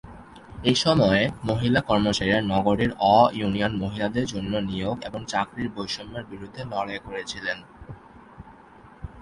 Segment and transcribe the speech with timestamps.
[0.63, 7.57] এই সময়ে, মহিলা কর্মচারীরা নগরীর অ-ইউনিয়ন মহিলাদের জন্য নিয়োগ এবং চাকরির বৈষম্যের বিরুদ্ধে লড়াই করেছিলেন।